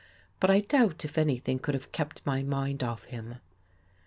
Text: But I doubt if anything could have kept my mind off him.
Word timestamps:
But 0.39 0.49
I 0.49 0.61
doubt 0.61 1.05
if 1.05 1.15
anything 1.15 1.59
could 1.59 1.75
have 1.75 1.91
kept 1.91 2.25
my 2.25 2.41
mind 2.41 2.81
off 2.81 3.03
him. 3.03 3.35